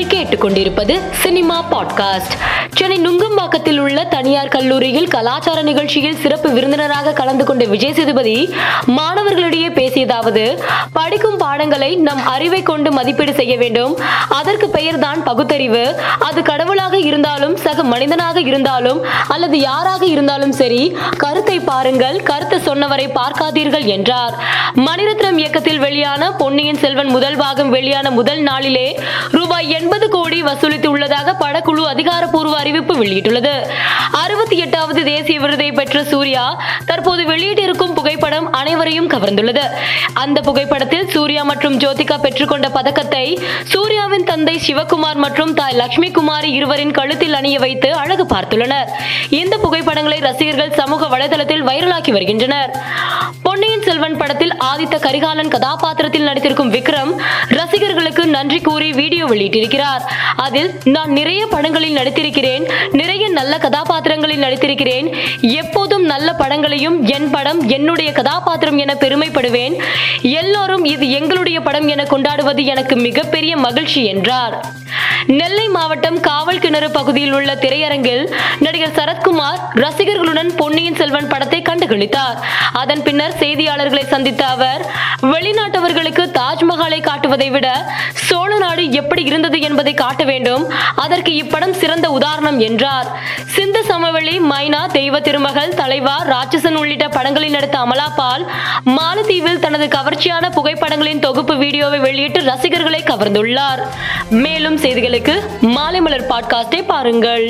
[0.00, 2.34] நீங்கள் கேட்டுக்கொண்டிருப்பது cinema podcast.
[2.74, 8.54] Chennai நுங்கம்பாக்கத்தில் உள்ள தனியார் கல்லூரியில் கலாச்சார நிகழ்ச்சியில் சிறப்பு விருந்தினராக கலந்து கொண்ட விஜய் சேதுபதி
[8.86, 10.44] மாணவர்களிடையே பேசியதாவது
[10.92, 13.98] படிக்கும் பாடங்களை நம் அறிவை கொண்டு மதிப்பீடு செய்ய வேண்டும்.
[14.28, 15.84] அதற்கு பெயர்தான் பகுத்தறிவு.
[16.18, 23.86] அது கடவுளாக இருந்தாலும் சக மனிதனாக இருந்தாலும் அல்லது யாராக இருந்தாலும் சரி கருத்தை பாருங்கள் கருத்தை சொன்னவரை பார்க்காதீர்கள்
[23.96, 24.36] என்றார்.
[24.76, 28.88] மணிரத்னம் இயக்கத்தில் வெளியான பொன்னியின் செல்வன் முதல் பாகம் வெளியான முதல் நாளிலே
[29.30, 33.60] ரூபாய் எண்பது கோடி வசூலித்து உள்ளதாக படக்குழு அதிகாரப்பூர்வ அறிவிப்பு வெளியிட்டுள்ளது.
[34.12, 39.62] அறுபத்தி எட்டாவது தேசிய விருதை பெற்ற சூர்யா தற்போது வெளியிட்டிருக்கும் புகைப்படம் அனைவரையும் கவர்ந்துள்ளது.
[40.12, 46.90] அந்த புகைப்படத்தில் சூர்யா மற்றும் ஜோதிகா பெற்றுக்கொண்ட பதக்கத்தை சூர்யாவின் தந்தை சிவகுமார் மற்றும் தாய் லட்சுமி குமாரி இருவரின்
[46.90, 48.88] கழுத்தில் அணிய வைத்து அழகு பார்த்துள்ளனர்.
[49.28, 52.70] இந்த புகைப்படங்களை ரசிகர்கள் சமூக வலைதளத்தில் வைரலாக்கி வருகின்றனர்.
[54.00, 57.10] செல்வன் படத்தில் ஆதித்த கரிகாலன் கதாபாத்திரத்தில் நடித்திருக்கும் விக்ரம்
[57.48, 60.04] ரசிகர்களுக்கு நன்றி கூறி வீடியோ வெளியிட்டிருக்கிறார்.
[60.36, 65.08] அதில் நான் நிறைய படங்களில் நடித்திருக்கிறேன் நிறைய நல்ல கதாபாத்திரங்களில் நடித்திருக்கிறேன்
[65.40, 69.76] எப்போதும் நல்ல படங்களையும் என் படம் என்னுடைய கதாபாத்திரம் என பெருமைப்படுவேன்
[70.22, 74.56] எல்லோரும் இது எங்களுடைய படம் என கொண்டாடுவது எனக்கு மிகப்பெரிய மகிழ்ச்சி என்றார்.
[75.38, 78.24] நெல்லை மாவட்டம் காவல் கிணறு பகுதியில் உள்ள திரையரங்கில்
[78.58, 82.38] நடிகர் சரத்குமார் ரசிகர்களுடன் பொன்னியின் செல்வன் படத்தை கண்டுகளித்தார்.
[82.72, 84.82] அதன் பின்னர் செய்தியாளர்களை சந்தித்த அவர்
[85.32, 87.68] வெளிநாட்டவர்களுக்கு தாஜ்மஹாலை காட்டுவதை விட
[88.28, 90.64] சோழ நாடு எப்படி இருந்தது என்பதை காட்ட வேண்டும்.
[90.94, 93.08] அதற்கு இப்படம் சிறந்த உதாரணம் என்றார்.
[93.56, 98.44] சிந்த சமவெளி மைனா தெய்வ திருமகள் தலைவா ராட்சசன் உள்ளிட்ட படங்களில் நடித்த அமலா பால்
[98.96, 103.82] மாலத்தீவில் தனது கவர்ச்சியான புகைப்படங்களின் தொகுப்பு வீடியோவை வெளியிட்டு ரசிகர்களை கவர்ந்துள்ளார்.
[104.44, 107.44] மேலும் செய்திகளுக்கு மாலை மலர் பாட்காஸ்டை பாருங்கள்.